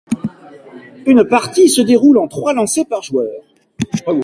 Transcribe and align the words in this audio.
Une 1.05 1.23
partie 1.25 1.69
se 1.69 1.79
déroule 1.81 2.17
en 2.17 2.27
trois 2.27 2.53
lancers 2.55 2.87
par 2.87 3.03
joueur. 3.03 3.29